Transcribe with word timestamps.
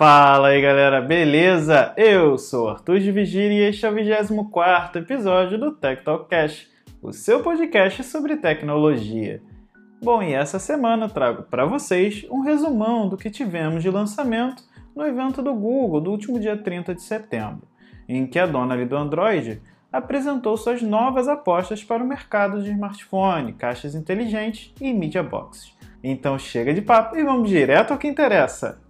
Fala 0.00 0.48
aí 0.48 0.62
galera, 0.62 1.02
beleza? 1.02 1.92
Eu 1.94 2.38
sou 2.38 2.70
Arthur 2.70 3.00
de 3.00 3.12
Vigíria 3.12 3.52
e 3.52 3.68
este 3.68 3.84
é 3.84 3.90
o 3.90 3.94
24 3.94 5.02
episódio 5.02 5.58
do 5.58 5.72
Tech 5.72 6.02
Talk 6.02 6.26
Cash, 6.26 6.70
o 7.02 7.12
seu 7.12 7.42
podcast 7.42 8.02
sobre 8.04 8.38
tecnologia. 8.38 9.42
Bom, 10.02 10.22
e 10.22 10.32
essa 10.32 10.58
semana 10.58 11.06
trago 11.06 11.42
para 11.42 11.66
vocês 11.66 12.26
um 12.30 12.40
resumão 12.40 13.10
do 13.10 13.18
que 13.18 13.28
tivemos 13.28 13.82
de 13.82 13.90
lançamento 13.90 14.62
no 14.96 15.06
evento 15.06 15.42
do 15.42 15.52
Google 15.52 16.00
do 16.00 16.10
último 16.10 16.40
dia 16.40 16.56
30 16.56 16.94
de 16.94 17.02
setembro, 17.02 17.68
em 18.08 18.26
que 18.26 18.38
a 18.38 18.46
dona 18.46 18.72
ali 18.72 18.86
do 18.86 18.96
Android 18.96 19.60
apresentou 19.92 20.56
suas 20.56 20.80
novas 20.80 21.28
apostas 21.28 21.84
para 21.84 22.02
o 22.02 22.08
mercado 22.08 22.62
de 22.62 22.70
smartphone, 22.70 23.52
caixas 23.52 23.94
inteligentes 23.94 24.72
e 24.80 24.94
media 24.94 25.22
boxes. 25.22 25.76
Então 26.02 26.38
chega 26.38 26.72
de 26.72 26.80
papo 26.80 27.18
e 27.18 27.22
vamos 27.22 27.50
direto 27.50 27.92
ao 27.92 27.98
que 27.98 28.08
interessa. 28.08 28.80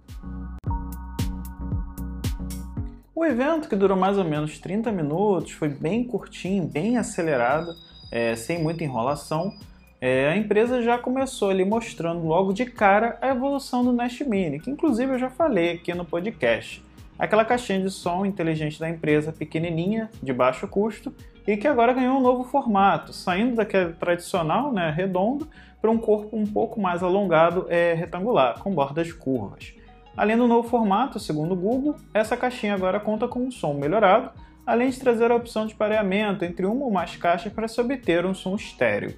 O 3.21 3.25
evento, 3.25 3.69
que 3.69 3.75
durou 3.75 3.95
mais 3.95 4.17
ou 4.17 4.23
menos 4.23 4.57
30 4.57 4.91
minutos, 4.91 5.51
foi 5.51 5.69
bem 5.69 6.03
curtinho, 6.03 6.65
bem 6.65 6.97
acelerado, 6.97 7.75
é, 8.11 8.35
sem 8.35 8.57
muita 8.57 8.83
enrolação. 8.83 9.53
É, 10.01 10.29
a 10.29 10.35
empresa 10.35 10.81
já 10.81 10.97
começou 10.97 11.51
ali 11.51 11.63
mostrando 11.63 12.25
logo 12.25 12.51
de 12.51 12.65
cara 12.65 13.19
a 13.21 13.27
evolução 13.27 13.85
do 13.85 13.93
Nest 13.93 14.23
Mini, 14.23 14.59
que 14.59 14.71
inclusive 14.71 15.13
eu 15.13 15.19
já 15.19 15.29
falei 15.29 15.73
aqui 15.73 15.93
no 15.93 16.03
podcast. 16.03 16.83
Aquela 17.19 17.45
caixinha 17.45 17.79
de 17.79 17.91
som 17.91 18.25
inteligente 18.25 18.79
da 18.79 18.89
empresa, 18.89 19.31
pequenininha, 19.31 20.09
de 20.23 20.33
baixo 20.33 20.67
custo, 20.67 21.13
e 21.45 21.55
que 21.55 21.67
agora 21.67 21.93
ganhou 21.93 22.17
um 22.17 22.21
novo 22.21 22.43
formato, 22.43 23.13
saindo 23.13 23.55
daquele 23.55 23.93
tradicional, 23.93 24.73
né, 24.73 24.89
redondo, 24.89 25.47
para 25.79 25.91
um 25.91 25.97
corpo 25.99 26.35
um 26.35 26.47
pouco 26.47 26.81
mais 26.81 27.03
alongado, 27.03 27.67
é, 27.69 27.93
retangular, 27.93 28.57
com 28.57 28.73
bordas 28.73 29.13
curvas. 29.13 29.75
Além 30.15 30.37
do 30.37 30.47
novo 30.47 30.67
formato, 30.67 31.19
segundo 31.19 31.53
o 31.53 31.55
Google, 31.55 31.95
essa 32.13 32.35
caixinha 32.35 32.73
agora 32.73 32.99
conta 32.99 33.27
com 33.27 33.39
um 33.39 33.51
som 33.51 33.73
melhorado, 33.73 34.31
além 34.65 34.89
de 34.89 34.99
trazer 34.99 35.31
a 35.31 35.35
opção 35.35 35.65
de 35.65 35.73
pareamento 35.73 36.43
entre 36.45 36.65
uma 36.65 36.85
ou 36.85 36.91
mais 36.91 37.15
caixas 37.15 37.51
para 37.51 37.67
se 37.67 37.79
obter 37.79 38.25
um 38.25 38.33
som 38.33 38.55
estéreo. 38.55 39.15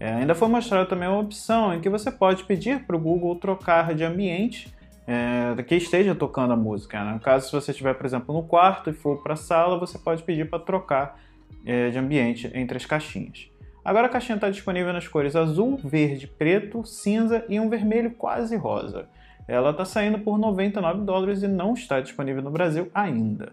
É, 0.00 0.14
ainda 0.14 0.34
foi 0.34 0.48
mostrada 0.48 0.84
também 0.84 1.08
uma 1.08 1.20
opção 1.20 1.72
em 1.72 1.80
que 1.80 1.88
você 1.88 2.10
pode 2.10 2.44
pedir 2.44 2.84
para 2.84 2.96
o 2.96 2.98
Google 2.98 3.36
trocar 3.36 3.94
de 3.94 4.04
ambiente 4.04 4.72
é, 5.06 5.62
que 5.62 5.76
esteja 5.76 6.14
tocando 6.14 6.52
a 6.52 6.56
música. 6.56 7.02
Né? 7.04 7.12
No 7.12 7.20
caso, 7.20 7.46
se 7.46 7.52
você 7.52 7.70
estiver, 7.70 7.94
por 7.94 8.04
exemplo, 8.04 8.34
no 8.34 8.42
quarto 8.42 8.90
e 8.90 8.92
for 8.92 9.22
para 9.22 9.34
a 9.34 9.36
sala, 9.36 9.78
você 9.78 9.98
pode 9.98 10.22
pedir 10.24 10.50
para 10.50 10.58
trocar 10.58 11.20
é, 11.64 11.90
de 11.90 11.98
ambiente 11.98 12.50
entre 12.52 12.76
as 12.76 12.84
caixinhas. 12.84 13.48
Agora 13.84 14.06
a 14.06 14.10
caixinha 14.10 14.36
está 14.36 14.48
disponível 14.48 14.92
nas 14.92 15.08
cores 15.08 15.34
azul, 15.34 15.76
verde, 15.82 16.26
preto, 16.26 16.84
cinza 16.84 17.44
e 17.48 17.58
um 17.58 17.68
vermelho 17.68 18.12
quase 18.12 18.56
rosa. 18.56 19.08
Ela 19.46 19.70
está 19.70 19.84
saindo 19.84 20.18
por 20.18 20.38
99 20.38 21.02
dólares 21.02 21.42
e 21.42 21.48
não 21.48 21.74
está 21.74 22.00
disponível 22.00 22.42
no 22.42 22.50
Brasil 22.50 22.90
ainda. 22.94 23.52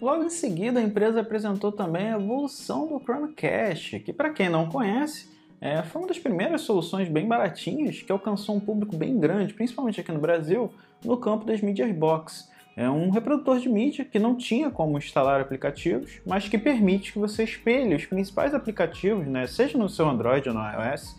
Logo 0.00 0.24
em 0.24 0.28
seguida, 0.28 0.78
a 0.78 0.82
empresa 0.82 1.20
apresentou 1.20 1.72
também 1.72 2.12
a 2.12 2.16
evolução 2.16 2.86
do 2.86 3.00
Chromecast, 3.00 4.00
que 4.00 4.12
para 4.12 4.30
quem 4.30 4.48
não 4.48 4.68
conhece, 4.68 5.34
é, 5.60 5.82
foi 5.82 6.02
uma 6.02 6.08
das 6.08 6.18
primeiras 6.18 6.60
soluções 6.62 7.08
bem 7.08 7.26
baratinhas 7.26 8.02
que 8.02 8.12
alcançou 8.12 8.56
um 8.56 8.60
público 8.60 8.94
bem 8.94 9.18
grande, 9.18 9.54
principalmente 9.54 10.00
aqui 10.00 10.12
no 10.12 10.20
Brasil, 10.20 10.70
no 11.02 11.16
campo 11.16 11.46
das 11.46 11.62
mídias 11.62 11.90
box. 11.96 12.50
É 12.76 12.90
um 12.90 13.08
reprodutor 13.08 13.58
de 13.58 13.70
mídia 13.70 14.04
que 14.04 14.18
não 14.18 14.36
tinha 14.36 14.70
como 14.70 14.98
instalar 14.98 15.40
aplicativos, 15.40 16.20
mas 16.26 16.46
que 16.46 16.58
permite 16.58 17.14
que 17.14 17.18
você 17.18 17.42
espelhe 17.42 17.94
os 17.94 18.04
principais 18.04 18.52
aplicativos, 18.52 19.26
né, 19.26 19.46
seja 19.46 19.78
no 19.78 19.88
seu 19.88 20.06
Android 20.06 20.46
ou 20.46 20.54
no 20.54 20.60
iOS, 20.60 21.16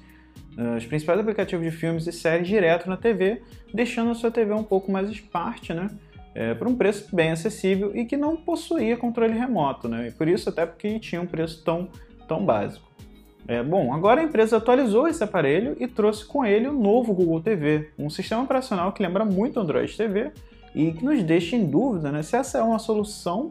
os 0.78 0.86
principais 0.86 1.20
aplicativos 1.20 1.66
de 1.66 1.72
filmes 1.72 2.08
e 2.08 2.12
séries 2.12 2.48
direto 2.48 2.90
na 2.90 2.98
TV, 2.98 3.42
deixando 3.74 4.12
a 4.12 4.16
sua 4.16 4.32
TV 4.32 4.54
um 4.54 4.64
pouco 4.64 4.92
mais 4.92 5.10
smart, 5.10 5.74
né? 5.74 5.90
É, 6.34 6.54
por 6.54 6.68
um 6.68 6.76
preço 6.76 7.16
bem 7.16 7.32
acessível 7.32 7.96
e 7.96 8.06
que 8.06 8.16
não 8.16 8.38
possuía 8.38 8.96
controle 8.96 9.34
remoto, 9.34 9.88
né? 9.88 10.08
E 10.08 10.12
por 10.12 10.28
isso 10.28 10.50
até 10.50 10.66
porque 10.66 11.00
tinha 11.00 11.22
um 11.22 11.26
preço 11.26 11.64
tão, 11.64 11.90
tão 12.28 12.46
básico. 12.46 12.88
É, 13.48 13.64
bom, 13.64 13.94
agora 13.94 14.20
a 14.20 14.24
empresa 14.24 14.58
atualizou 14.58 15.08
esse 15.08 15.24
aparelho 15.24 15.78
e 15.80 15.88
trouxe 15.88 16.26
com 16.26 16.46
ele 16.46 16.68
o 16.68 16.74
novo 16.74 17.14
Google 17.14 17.40
TV, 17.42 17.92
um 17.98 18.10
sistema 18.10 18.44
operacional 18.44 18.92
que 18.92 19.02
lembra 19.02 19.24
muito 19.24 19.60
Android 19.60 19.96
TV 19.96 20.32
e 20.76 20.92
que 20.92 21.04
nos 21.04 21.24
deixa 21.24 21.56
em 21.56 21.66
dúvida 21.66 22.12
né, 22.12 22.22
se 22.22 22.36
essa 22.36 22.58
é 22.58 22.62
uma 22.62 22.78
solução 22.78 23.50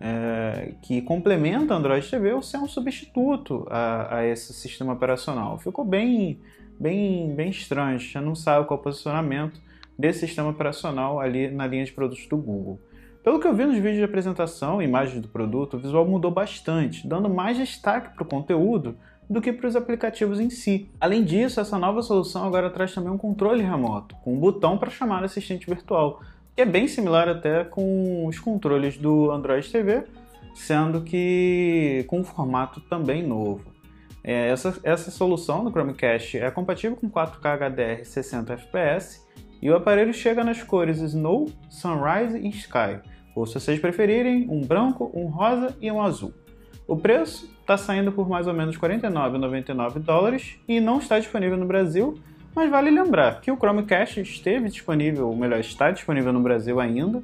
é, 0.00 0.72
que 0.82 1.00
complementa 1.02 1.74
Android 1.74 2.08
TV 2.08 2.32
ou 2.32 2.42
se 2.42 2.56
é 2.56 2.58
um 2.58 2.68
substituto 2.68 3.66
a, 3.70 4.18
a, 4.18 4.26
esse 4.26 4.52
sistema 4.52 4.92
operacional. 4.92 5.58
Ficou 5.58 5.84
bem, 5.84 6.38
bem, 6.78 7.34
bem 7.34 7.50
estranho, 7.50 7.98
já 7.98 8.20
não 8.20 8.34
sabe 8.34 8.66
qual 8.66 8.78
é 8.78 8.80
o 8.80 8.84
posicionamento 8.84 9.60
desse 9.98 10.20
sistema 10.20 10.48
operacional 10.48 11.20
ali 11.20 11.50
na 11.50 11.66
linha 11.66 11.84
de 11.84 11.92
produtos 11.92 12.26
do 12.26 12.36
Google. 12.36 12.80
Pelo 13.22 13.40
que 13.40 13.46
eu 13.46 13.54
vi 13.54 13.64
nos 13.64 13.76
vídeos 13.76 13.96
de 13.96 14.04
apresentação 14.04 14.82
e 14.82 14.84
imagens 14.84 15.22
do 15.22 15.28
produto, 15.28 15.78
o 15.78 15.80
visual 15.80 16.06
mudou 16.06 16.30
bastante, 16.30 17.08
dando 17.08 17.30
mais 17.30 17.56
destaque 17.56 18.14
para 18.14 18.22
o 18.22 18.26
conteúdo 18.26 18.96
do 19.30 19.40
que 19.40 19.50
para 19.50 19.66
os 19.66 19.74
aplicativos 19.74 20.38
em 20.38 20.50
si. 20.50 20.90
Além 21.00 21.24
disso, 21.24 21.58
essa 21.58 21.78
nova 21.78 22.02
solução 22.02 22.44
agora 22.44 22.68
traz 22.68 22.92
também 22.94 23.10
um 23.10 23.16
controle 23.16 23.62
remoto, 23.62 24.14
com 24.16 24.34
um 24.34 24.38
botão 24.38 24.76
para 24.76 24.90
chamar 24.90 25.24
assistente 25.24 25.66
virtual, 25.66 26.20
que 26.54 26.62
é 26.62 26.64
bem 26.64 26.86
similar 26.86 27.28
até 27.28 27.64
com 27.64 28.26
os 28.26 28.38
controles 28.38 28.96
do 28.96 29.30
Android 29.30 29.68
TV, 29.70 30.04
sendo 30.54 31.02
que 31.02 32.04
com 32.06 32.20
um 32.20 32.24
formato 32.24 32.80
também 32.80 33.26
novo. 33.26 33.72
É, 34.22 34.48
essa, 34.48 34.78
essa 34.82 35.10
solução 35.10 35.64
do 35.64 35.70
Chromecast 35.70 36.38
é 36.38 36.50
compatível 36.50 36.96
com 36.96 37.10
4K 37.10 37.58
HDR 37.58 38.04
60 38.04 38.56
fps 38.56 39.26
e 39.60 39.68
o 39.70 39.76
aparelho 39.76 40.14
chega 40.14 40.42
nas 40.42 40.62
cores 40.62 41.00
Snow, 41.00 41.50
Sunrise 41.68 42.38
e 42.38 42.48
Sky, 42.48 43.00
ou 43.34 43.46
se 43.46 43.54
vocês 43.54 43.80
preferirem, 43.80 44.46
um 44.48 44.60
branco, 44.60 45.10
um 45.12 45.26
rosa 45.26 45.76
e 45.80 45.90
um 45.90 46.00
azul. 46.00 46.32
O 46.86 46.96
preço 46.96 47.50
está 47.60 47.76
saindo 47.76 48.12
por 48.12 48.28
mais 48.28 48.46
ou 48.46 48.54
menos 48.54 48.78
49,99 48.78 49.98
dólares 49.98 50.58
e 50.68 50.80
não 50.80 50.98
está 50.98 51.18
disponível 51.18 51.56
no 51.56 51.66
Brasil, 51.66 52.14
mas 52.54 52.70
vale 52.70 52.90
lembrar 52.90 53.40
que 53.40 53.50
o 53.50 53.56
Chromecast 53.56 54.20
esteve 54.20 54.68
disponível, 54.68 55.28
ou 55.28 55.36
melhor, 55.36 55.58
está 55.58 55.90
disponível 55.90 56.32
no 56.32 56.40
Brasil 56.40 56.78
ainda, 56.78 57.22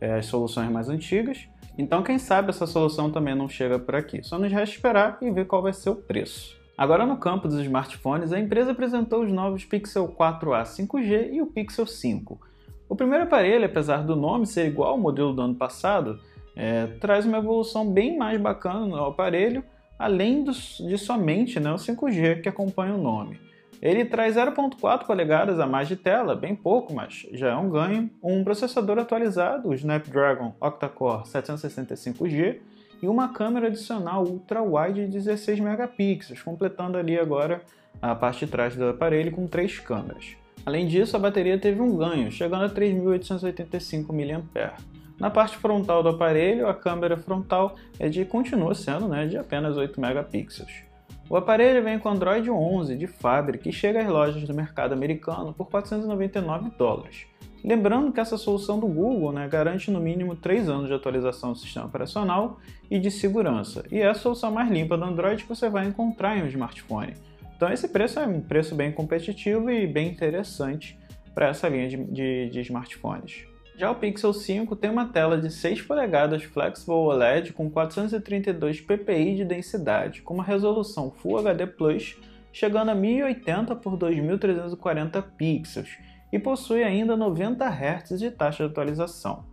é, 0.00 0.14
as 0.14 0.26
soluções 0.26 0.70
mais 0.70 0.88
antigas. 0.88 1.48
Então, 1.76 2.02
quem 2.02 2.18
sabe 2.18 2.50
essa 2.50 2.66
solução 2.66 3.10
também 3.10 3.34
não 3.34 3.48
chega 3.48 3.78
por 3.78 3.94
aqui. 3.94 4.22
Só 4.22 4.38
nos 4.38 4.50
resta 4.50 4.74
esperar 4.74 5.18
e 5.20 5.30
ver 5.30 5.46
qual 5.46 5.62
vai 5.62 5.72
ser 5.72 5.90
o 5.90 5.96
preço. 5.96 6.58
Agora, 6.76 7.04
no 7.04 7.18
campo 7.18 7.46
dos 7.46 7.60
smartphones, 7.60 8.32
a 8.32 8.40
empresa 8.40 8.72
apresentou 8.72 9.22
os 9.22 9.30
novos 9.30 9.64
Pixel 9.64 10.08
4a 10.08 10.62
5G 10.62 11.32
e 11.32 11.42
o 11.42 11.46
Pixel 11.46 11.86
5. 11.86 12.40
O 12.88 12.96
primeiro 12.96 13.24
aparelho, 13.24 13.66
apesar 13.66 13.98
do 13.98 14.16
nome 14.16 14.46
ser 14.46 14.66
igual 14.66 14.92
ao 14.92 14.98
modelo 14.98 15.32
do 15.32 15.42
ano 15.42 15.54
passado, 15.54 16.18
é, 16.56 16.86
traz 16.98 17.24
uma 17.26 17.38
evolução 17.38 17.90
bem 17.90 18.16
mais 18.16 18.40
bacana 18.40 18.86
no 18.86 19.04
aparelho, 19.04 19.62
além 19.98 20.42
de 20.42 20.98
somente 20.98 21.60
né, 21.60 21.70
o 21.70 21.76
5G 21.76 22.40
que 22.40 22.48
acompanha 22.48 22.94
o 22.94 23.02
nome. 23.02 23.38
Ele 23.82 24.04
traz 24.04 24.36
0.4 24.36 25.06
polegadas 25.06 25.58
a 25.58 25.66
mais 25.66 25.88
de 25.88 25.96
tela, 25.96 26.36
bem 26.36 26.54
pouco, 26.54 26.92
mas 26.92 27.26
já 27.32 27.52
é 27.52 27.56
um 27.56 27.70
ganho, 27.70 28.10
um 28.22 28.44
processador 28.44 28.98
atualizado, 28.98 29.68
o 29.68 29.74
Snapdragon 29.74 30.54
Octa-core 30.60 31.24
765G, 31.24 32.58
e 33.02 33.08
uma 33.08 33.28
câmera 33.28 33.68
adicional 33.68 34.24
ultra-wide 34.24 35.06
de 35.06 35.12
16 35.12 35.60
megapixels, 35.60 36.42
completando 36.42 36.98
ali 36.98 37.18
agora 37.18 37.62
a 38.02 38.14
parte 38.14 38.44
de 38.44 38.52
trás 38.52 38.76
do 38.76 38.88
aparelho 38.88 39.32
com 39.32 39.46
três 39.46 39.78
câmeras. 39.78 40.36
Além 40.66 40.86
disso, 40.86 41.16
a 41.16 41.18
bateria 41.18 41.58
teve 41.58 41.80
um 41.80 41.96
ganho, 41.96 42.30
chegando 42.30 42.64
a 42.64 42.68
3.885 42.68 44.12
mAh. 44.12 44.76
Na 45.18 45.30
parte 45.30 45.56
frontal 45.56 46.02
do 46.02 46.10
aparelho, 46.10 46.66
a 46.66 46.74
câmera 46.74 47.16
frontal 47.16 47.76
é 47.98 48.08
de 48.08 48.24
continua 48.24 48.74
sendo 48.74 49.08
né, 49.08 49.26
de 49.26 49.38
apenas 49.38 49.76
8 49.76 49.98
megapixels. 49.98 50.89
O 51.30 51.36
aparelho 51.36 51.80
vem 51.84 51.96
com 51.96 52.08
Android 52.08 52.50
11 52.50 52.96
de 52.96 53.06
fábrica 53.06 53.68
e 53.68 53.72
chega 53.72 54.02
às 54.02 54.08
lojas 54.08 54.42
do 54.42 54.52
mercado 54.52 54.92
americano 54.92 55.54
por 55.54 55.70
499 55.70 56.72
dólares. 56.76 57.24
Lembrando 57.62 58.10
que 58.10 58.18
essa 58.18 58.36
solução 58.36 58.80
do 58.80 58.88
Google 58.88 59.30
né, 59.30 59.46
garante 59.46 59.92
no 59.92 60.00
mínimo 60.00 60.34
3 60.34 60.68
anos 60.68 60.88
de 60.88 60.94
atualização 60.94 61.52
do 61.52 61.58
sistema 61.58 61.86
operacional 61.86 62.58
e 62.90 62.98
de 62.98 63.12
segurança, 63.12 63.84
e 63.92 64.00
é 64.00 64.08
a 64.08 64.14
solução 64.14 64.50
mais 64.50 64.68
limpa 64.68 64.98
do 64.98 65.04
Android 65.04 65.44
que 65.44 65.48
você 65.48 65.68
vai 65.68 65.86
encontrar 65.86 66.36
em 66.36 66.42
um 66.42 66.48
smartphone. 66.48 67.14
Então 67.54 67.72
esse 67.72 67.86
preço 67.86 68.18
é 68.18 68.26
um 68.26 68.40
preço 68.40 68.74
bem 68.74 68.90
competitivo 68.90 69.70
e 69.70 69.86
bem 69.86 70.08
interessante 70.08 70.98
para 71.32 71.46
essa 71.46 71.68
linha 71.68 71.88
de, 71.88 71.96
de, 72.06 72.50
de 72.50 72.60
smartphones. 72.62 73.44
Já 73.80 73.90
o 73.90 73.94
Pixel 73.94 74.34
5 74.34 74.76
tem 74.76 74.90
uma 74.90 75.06
tela 75.06 75.40
de 75.40 75.50
6 75.50 75.80
polegadas 75.80 76.42
Flexible 76.42 76.92
OLED 76.92 77.54
com 77.54 77.70
432 77.70 78.82
ppi 78.82 79.36
de 79.36 79.42
densidade, 79.42 80.20
com 80.20 80.34
uma 80.34 80.44
resolução 80.44 81.10
Full 81.10 81.38
HD 81.38 81.66
Plus, 81.66 82.20
chegando 82.52 82.90
a 82.90 82.94
1080 82.94 83.74
por 83.76 83.96
2340 83.96 85.22
pixels, 85.22 85.96
e 86.30 86.38
possui 86.38 86.82
ainda 86.82 87.16
90 87.16 87.64
Hz 87.64 88.18
de 88.18 88.30
taxa 88.30 88.64
de 88.64 88.70
atualização. 88.70 89.46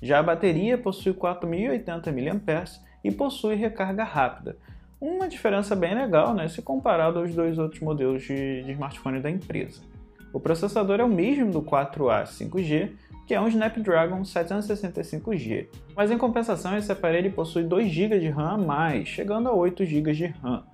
Já 0.00 0.20
a 0.20 0.22
bateria 0.22 0.78
possui 0.78 1.12
4080 1.12 2.12
mAh 2.12 2.64
e 3.02 3.10
possui 3.10 3.56
recarga 3.56 4.04
rápida, 4.04 4.56
uma 5.00 5.26
diferença 5.26 5.74
bem 5.74 5.92
legal 5.92 6.32
né, 6.34 6.46
se 6.46 6.62
comparado 6.62 7.18
aos 7.18 7.34
dois 7.34 7.58
outros 7.58 7.80
modelos 7.80 8.22
de, 8.22 8.62
de 8.62 8.70
smartphone 8.70 9.18
da 9.18 9.28
empresa. 9.28 9.82
O 10.32 10.40
processador 10.40 11.00
é 11.00 11.04
o 11.04 11.08
mesmo 11.08 11.50
do 11.50 11.62
4A 11.62 12.24
5G, 12.24 12.92
que 13.26 13.34
é 13.34 13.40
um 13.40 13.48
Snapdragon 13.48 14.22
765G, 14.22 15.68
mas 15.94 16.10
em 16.10 16.18
compensação 16.18 16.76
esse 16.76 16.90
aparelho 16.90 17.32
possui 17.32 17.64
2 17.64 17.88
GB 17.88 18.18
de 18.18 18.28
RAM 18.28 18.54
a 18.54 18.58
mais, 18.58 19.08
chegando 19.08 19.48
a 19.48 19.52
8 19.52 19.84
GB 19.84 20.12
de 20.12 20.26
RAM. 20.26 20.64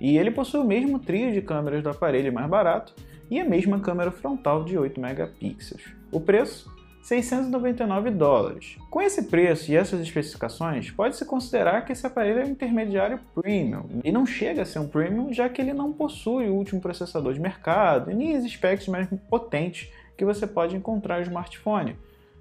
E 0.00 0.18
ele 0.18 0.30
possui 0.30 0.60
o 0.60 0.64
mesmo 0.64 0.98
trio 0.98 1.32
de 1.32 1.40
câmeras 1.40 1.82
do 1.82 1.88
aparelho 1.88 2.32
mais 2.32 2.48
barato 2.48 2.94
e 3.30 3.38
a 3.38 3.44
mesma 3.44 3.78
câmera 3.78 4.10
frontal 4.10 4.64
de 4.64 4.76
8 4.76 5.00
megapixels. 5.00 5.82
O 6.10 6.20
preço? 6.20 6.73
699 7.04 8.10
dólares. 8.12 8.78
Com 8.88 9.02
esse 9.02 9.24
preço 9.24 9.70
e 9.70 9.76
essas 9.76 10.00
especificações, 10.00 10.90
pode-se 10.90 11.22
considerar 11.26 11.84
que 11.84 11.92
esse 11.92 12.06
aparelho 12.06 12.40
é 12.40 12.44
um 12.46 12.48
intermediário 12.48 13.20
premium, 13.34 14.00
e 14.02 14.10
não 14.10 14.24
chega 14.24 14.62
a 14.62 14.64
ser 14.64 14.78
um 14.78 14.88
premium 14.88 15.30
já 15.30 15.46
que 15.50 15.60
ele 15.60 15.74
não 15.74 15.92
possui 15.92 16.48
o 16.48 16.54
último 16.54 16.80
processador 16.80 17.34
de 17.34 17.40
mercado 17.40 18.10
e 18.10 18.14
nem 18.14 18.38
os 18.38 18.50
specs 18.50 18.88
mais 18.88 19.06
potentes 19.28 19.92
que 20.16 20.24
você 20.24 20.46
pode 20.46 20.74
encontrar 20.74 21.16
no 21.16 21.24
smartphone, 21.24 21.94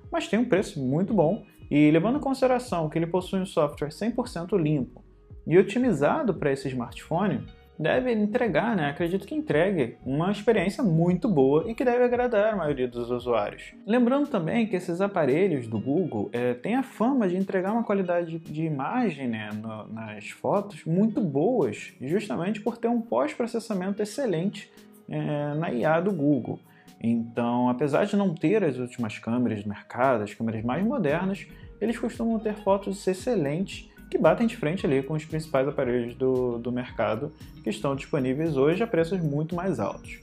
mas 0.10 0.30
tem 0.30 0.39
um 0.39 0.45
preço 0.45 0.80
muito 0.80 1.13
bom 1.13 1.44
e 1.69 1.92
levando 1.92 2.18
em 2.18 2.21
consideração 2.21 2.88
que 2.88 2.98
ele 2.98 3.07
possui 3.07 3.42
um 3.42 3.45
software 3.45 3.89
100% 3.89 4.57
limpo 4.57 5.04
e 5.45 5.57
otimizado 5.57 6.33
para 6.33 6.54
esse 6.54 6.69
smartphone, 6.69 7.45
deve 7.78 8.12
entregar, 8.12 8.75
né? 8.75 8.90
acredito 8.90 9.25
que 9.25 9.36
entregue, 9.36 9.98
uma 10.06 10.31
experiência 10.31 10.84
muito 10.84 11.28
boa 11.28 11.70
e 11.70 11.74
que 11.74 11.84
deve 11.84 12.04
agradar 12.04 12.54
a 12.54 12.56
maioria 12.56 12.88
dos 12.88 13.10
usuários. 13.10 13.74
Lembrando 13.86 14.28
também 14.28 14.68
que 14.68 14.75
esses 14.75 15.02
aparelhos 15.02 15.68
do 15.68 15.80
Google 15.80 16.30
é, 16.31 16.54
têm 16.54 16.75
a 16.75 16.84
fama 16.84 17.28
de 17.28 17.36
entregar 17.36 17.74
uma 17.74 17.84
qualidade 17.84 18.38
de 18.40 18.64
imagem 18.64 19.28
né, 19.28 19.50
no, 19.54 19.88
nas 19.92 20.30
fotos 20.30 20.86
muito 20.86 21.20
boas, 21.22 21.94
justamente 22.02 22.62
por 22.62 22.78
ter 22.78 22.88
um 22.88 23.02
pós-processamento 23.02 24.02
excelente 24.02 24.72
é, 25.10 25.54
na 25.56 25.72
IA 25.72 26.00
do 26.00 26.12
Google. 26.12 26.60
Então, 27.02 27.68
apesar 27.68 28.06
de 28.06 28.16
não 28.16 28.34
ter 28.34 28.64
as 28.64 28.78
últimas 28.78 29.19
câmeras 29.19 29.64
do 29.64 29.69
mercado, 29.69 30.24
as 30.24 30.34
câmeras 30.34 30.64
mais 30.64 30.86
modernas, 30.86 31.46
eles 31.81 32.00
costumam 32.00 32.40
ter 32.40 32.54
fotos 32.56 33.06
excelentes 33.06 33.92
que 34.10 34.18
batem 34.18 34.48
de 34.48 34.56
frente 34.58 34.86
ali 34.86 35.02
com 35.02 35.14
os 35.14 35.26
principais 35.26 35.68
aparelhos 35.68 36.16
do, 36.16 36.58
do 36.58 36.72
mercado 36.72 37.32
que 37.64 37.70
estão 37.70 37.96
disponíveis 37.96 38.58
hoje 38.58 38.84
a 38.84 38.88
preços 38.88 39.20
muito 39.22 39.56
mais 39.56 39.80
altos. 39.80 40.20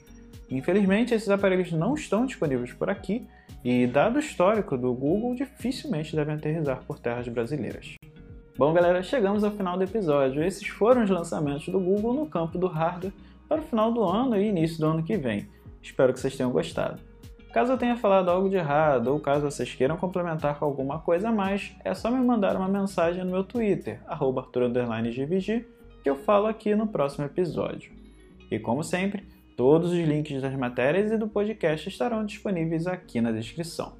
Infelizmente, 0.51 1.15
esses 1.15 1.29
aparelhos 1.29 1.71
não 1.73 1.95
estão 1.95 2.27
disponíveis 2.27 2.73
por 2.73 2.91
aqui 2.91 3.27
e, 3.65 3.87
dado 3.87 4.17
o 4.17 4.19
histórico 4.19 4.77
do 4.77 4.93
Google, 4.93 5.35
dificilmente 5.35 6.17
devem 6.17 6.35
aterrizar 6.35 6.83
por 6.85 6.99
terras 6.99 7.29
brasileiras. 7.29 7.95
Bom, 8.57 8.73
galera, 8.73 9.03
chegamos 9.03 9.45
ao 9.45 9.53
final 9.53 9.77
do 9.79 9.85
episódio. 9.85 10.43
Esses 10.43 10.67
foram 10.67 11.05
os 11.05 11.11
lançamentos 11.11 11.67
do 11.69 11.81
Google 11.81 12.15
no 12.15 12.27
campo 12.27 12.59
do 12.59 12.67
hardware 12.67 13.13
para 13.49 13.61
o 13.61 13.65
final 13.65 13.93
do 13.93 14.03
ano 14.03 14.37
e 14.37 14.49
início 14.49 14.79
do 14.79 14.87
ano 14.87 15.03
que 15.03 15.17
vem. 15.17 15.49
Espero 15.81 16.13
que 16.13 16.21
vocês 16.21 16.37
tenham 16.37 16.51
gostado. 16.51 17.10
Caso 17.53 17.73
eu 17.73 17.79
tenha 17.79 17.97
falado 17.97 18.31
algo 18.31 18.49
de 18.49 18.55
errado 18.55 19.09
ou 19.09 19.19
caso 19.19 19.51
vocês 19.51 19.75
queiram 19.75 19.97
complementar 19.97 20.57
com 20.59 20.65
alguma 20.65 21.01
coisa 21.01 21.31
a 21.31 21.33
mais, 21.33 21.75
é 21.85 21.93
só 21.95 22.09
me 22.09 22.25
mandar 22.25 22.55
uma 22.55 22.69
mensagem 22.69 23.25
no 23.25 23.31
meu 23.33 23.43
Twitter, 23.43 24.01
@arthur_gvg, 24.07 25.67
que 26.03 26.09
eu 26.09 26.15
falo 26.15 26.47
aqui 26.47 26.77
no 26.77 26.87
próximo 26.87 27.27
episódio. 27.27 27.93
E 28.49 28.59
como 28.59 28.85
sempre, 28.85 29.27
todos 29.57 29.91
os 29.91 29.99
links 29.99 30.41
das 30.41 30.55
matérias 30.55 31.11
e 31.11 31.19
do 31.19 31.27
podcast 31.27 31.89
estarão 31.89 32.25
disponíveis 32.25 32.87
aqui 32.87 33.21
na 33.21 33.33
descrição. 33.33 33.99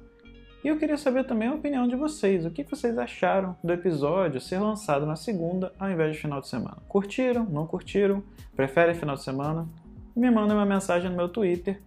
E 0.63 0.69
eu 0.69 0.77
queria 0.77 0.97
saber 0.97 1.25
também 1.25 1.49
a 1.49 1.53
opinião 1.53 1.87
de 1.87 1.95
vocês. 1.95 2.45
O 2.45 2.51
que 2.51 2.63
vocês 2.63 2.97
acharam 2.97 3.57
do 3.61 3.73
episódio 3.73 4.39
ser 4.39 4.59
lançado 4.59 5.05
na 5.05 5.15
segunda 5.17 5.73
ao 5.77 5.89
invés 5.89 6.13
de 6.13 6.21
final 6.21 6.39
de 6.39 6.47
semana? 6.47 6.77
Curtiram? 6.87 7.45
Não 7.45 7.67
curtiram? 7.67 8.23
Preferem 8.55 8.95
final 8.95 9.15
de 9.15 9.23
semana? 9.23 9.67
Me 10.15 10.29
mandem 10.29 10.55
uma 10.55 10.65
mensagem 10.65 11.09
no 11.09 11.17
meu 11.17 11.27
Twitter 11.27 11.81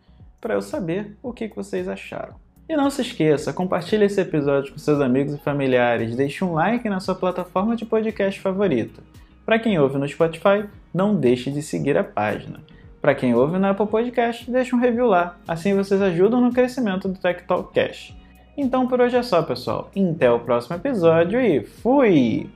para 0.44 0.52
eu 0.52 0.60
saber 0.60 1.16
o 1.22 1.32
que 1.32 1.48
vocês 1.48 1.88
acharam. 1.88 2.34
E 2.68 2.76
não 2.76 2.90
se 2.90 3.00
esqueça, 3.00 3.50
compartilhe 3.50 4.04
esse 4.04 4.20
episódio 4.20 4.74
com 4.74 4.78
seus 4.78 5.00
amigos 5.00 5.32
e 5.32 5.38
familiares, 5.38 6.14
deixe 6.14 6.44
um 6.44 6.52
like 6.52 6.86
na 6.86 7.00
sua 7.00 7.14
plataforma 7.14 7.74
de 7.74 7.86
podcast 7.86 8.38
favorita. 8.38 9.02
Para 9.46 9.58
quem 9.58 9.78
ouve 9.78 9.96
no 9.96 10.06
Spotify, 10.06 10.66
não 10.92 11.16
deixe 11.16 11.50
de 11.50 11.62
seguir 11.62 11.96
a 11.96 12.04
página. 12.04 12.60
Para 13.00 13.14
quem 13.14 13.34
ouve 13.34 13.58
no 13.58 13.66
Apple 13.66 13.86
Podcast, 13.86 14.50
deixe 14.50 14.76
um 14.76 14.78
review 14.78 15.06
lá, 15.06 15.38
assim 15.48 15.74
vocês 15.74 16.02
ajudam 16.02 16.42
no 16.42 16.52
crescimento 16.52 17.08
do 17.08 17.18
Tech 17.18 17.42
Talk 17.44 17.72
Cash. 17.72 18.14
Então 18.54 18.86
por 18.86 19.00
hoje 19.00 19.16
é 19.16 19.22
só, 19.22 19.42
pessoal. 19.42 19.90
Até 20.14 20.30
o 20.30 20.40
próximo 20.40 20.76
episódio 20.76 21.40
e 21.40 21.64
fui! 21.64 22.50